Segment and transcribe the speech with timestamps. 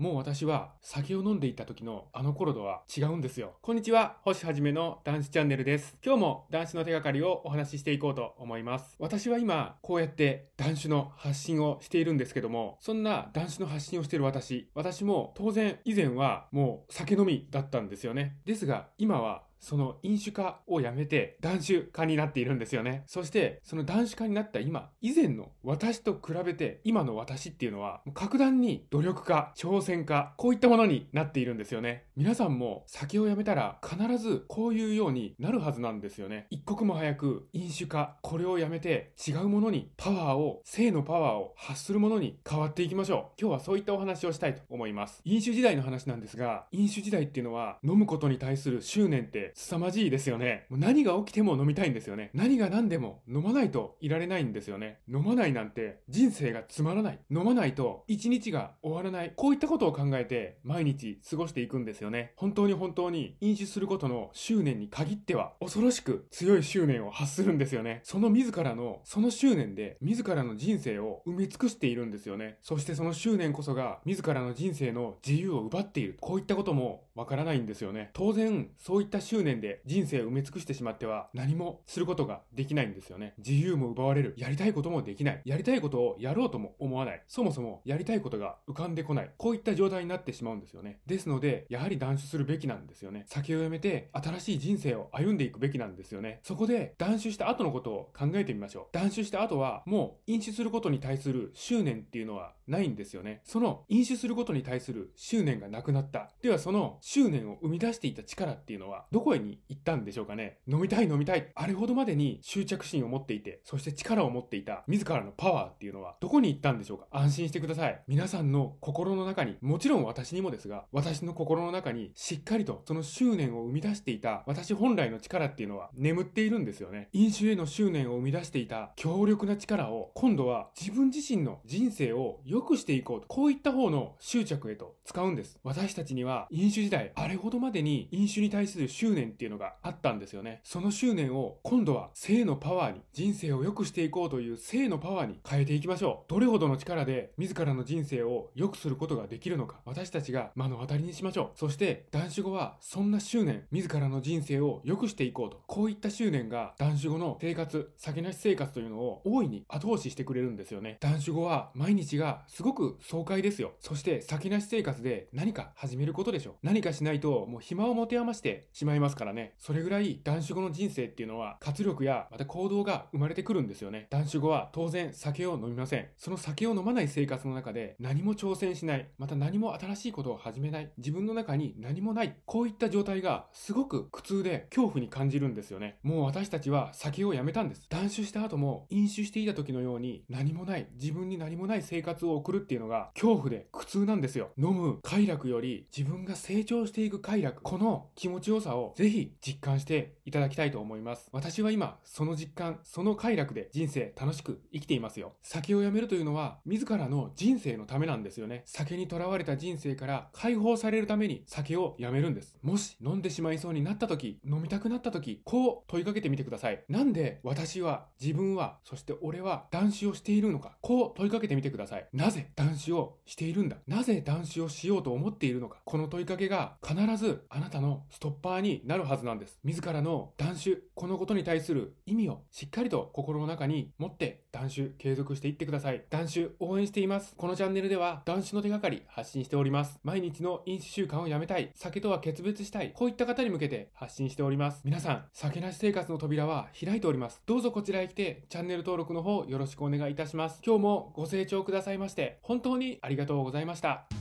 [0.00, 3.58] もう私は酒を飲んでいた時のあの頃とは違うんですよ。
[3.60, 5.98] こんにちは、星はじめの男子チャンネルです。
[6.02, 8.96] 今日も男子の手がかりをお話ししていこうと思います。
[8.98, 18.38] 私は今、こうやって男子の発信をしているんですけども、そんな男子の発信をしている私、私も当然以前はもう酒飲みだったんですよね。
[18.46, 23.04] ですが、今はその飲酒家をやめて男酒家になっているんですよね。
[23.06, 32.04] そして、その男酒家になった今、以前の私と比べて、今の私っていうのは、格段に努力家、挑戦家、こういったものになっているんですよね。
[32.16, 36.46] 皆さんも酒をやめたら必ずこういうようになるはずなんですよね。
[36.50, 43.40] 一刻も早く飲酒家、これをやめて違うものにパワーを、性のパワーを発するものに変わっていきましょう。
[43.40, 45.20] 今日はそういったお話をしたいと思います。
[45.24, 50.66] 飲酒時代の話なんですが、飲酒時代っていうのは飲むことに対する執念って凄まじいですよね。
[50.68, 52.30] もう何が起きても飲みたいんですよね。
[52.34, 54.98] 何が何でも飲まないといられないんですよね。
[55.08, 57.18] 飲まないなんて人生がつまらない。
[57.30, 59.32] 飲まないと一日が終わらない。
[59.36, 62.32] こういったことを考えて毎日過ごしていくんですよね。
[62.36, 68.00] 本当に本当に飲酒することの執念に限っては恐ろしく強い執念を発するんですよね。
[68.04, 72.58] その自らの、その執念で自らの人生を埋め尽くしているんですよね。
[72.62, 76.16] そしてその執念こそが自らの人生の自由を奪っている。
[76.20, 78.10] こういったこともわからないんですよね。
[78.12, 83.34] 当然、そういった執念で人生を埋め尽くしてしまっては何もすることができないんですよね。
[83.38, 84.34] 自由も奪われる。
[84.36, 85.42] やりたいこともできない。
[85.44, 87.22] やりたいことをやろうとも思わない。
[87.28, 89.30] そもそもやりたいことが浮かんでこない。
[89.36, 91.00] こういった状態になってしまうんですよね。
[91.06, 93.24] ですので、やはり断酒するべきなんですよね。
[93.28, 96.40] 酒をやめて新しい人生を歩んでいくべきなんですよね。
[96.42, 98.86] そこで断酒した後のことを考えてみましょう。
[98.92, 103.40] 断酒した後はもう飲酒することに対する執念っていうのはないんですよね。
[103.44, 106.30] その飲酒することに対する執念がなくなった。
[106.42, 110.58] ではその執念を生み出していた力っていうのはどこへに行ったんでしょうかね。
[110.66, 111.50] 飲みたい飲みたい。
[111.54, 118.02] あれほどまでに執着心を持っていて、そして力を持っていた自らのパワーっていうのはどこに行ったんでしょうか安心してください。
[118.06, 127.08] 皆さんの心の中に、もちろん私にもですが、私の心の中にしっかりとその執念を生み出していた私本来の力っていうのは眠っているんですよね。
[127.12, 135.58] 飲酒への執念を生み出していた強力な力を今度は自分自身の人生を良くしていこうと、こういった方の執着へと使うんです。
[135.62, 140.60] 私たちには飲酒時代、あれほどまでに飲酒に対する執念っていうのがあったんですよね。
[140.64, 146.30] その執念を今度は性のパワーに、人生を良くしていこうという性のパワーに変えていきましょう。
[146.30, 151.58] どれほどの力で自らの人生を良くすることができるのか、私たちが目の当たりにしましょう。
[151.58, 160.98] そして、男子後はそんな執念、自らの人生を良くしていこうと、こういった執念が男子後の生活、酒なし生活というのを大いに後押ししてくれるんですよね。
[161.00, 163.72] 男子後は毎日がすごく爽快ですよ。
[163.80, 166.54] そして酒なし生活で何か始めることでしょう。
[166.62, 169.54] 何かしないともう暇を持て余してしまいますからね。
[169.58, 174.06] それぐらい男子後の人生っていうのは活力やまた行動が生まれてくるんですよね。
[174.10, 176.08] 男子後は当然酒を飲みません。
[176.16, 179.08] その酒を飲まない生活の中で何も挑戦しない。
[179.18, 180.90] また何も新しいことを始めない。
[180.98, 182.36] 自分の中に何もない。
[182.44, 185.98] こういった状態がすごく苦痛で恐怖に感じるんですよね。
[186.02, 187.86] もう私たちは酒をやめたんです。
[187.88, 190.86] 断酒した後も飲酒していた時のように何もない。
[191.00, 194.50] 自分に何もない生活を送るっていうのが恐怖で苦痛なんですよ。
[194.58, 197.62] 飲む快楽より自分が成長していく快楽。
[197.62, 201.30] この気持ちよさをぜひ実感していただきたいと思います。
[201.32, 205.32] 私は今、その実感、その快楽で人生楽しく生きていますよ。
[205.42, 208.62] 酒をやめるというのは、自らの人生のためなんですよね。
[208.66, 212.58] 酒にとらわれた人生から解放されるために酒をやめるんです。
[212.60, 216.84] もし飲んでしまいそうになった時、飲みたくなった時、こう問いかけてみてください。
[216.90, 222.06] なんで私は、自分は、そして俺は男子をしているのか、こう問いかけてみてください。
[222.12, 229.58] なぜ男子をしているんだなぜ男子をしようと思っているのかこの問いかけが必ずあなたのストッパーにになるはずなんです。
[229.64, 236.04] 自らの断酒、このことに対する意味をしっかりと心の中に持って断酒継続していってください。
[236.10, 237.34] 断酒応援しています。
[237.36, 239.98] このチャンネルでは断酒の手がかり発信しております。
[240.02, 244.82] 毎日の飲酒習慣をやめたい、酒とは決別したい、こういった方に向けて発信しております。
[244.84, 247.42] 皆さん、酒なし生活の扉は開いております。
[247.46, 250.60] どうぞこちらへ来てチャンネル登録の方よろしくお願いいたします。
[250.64, 254.19] 今日もご清聴くださいまして本当にありがとうございました。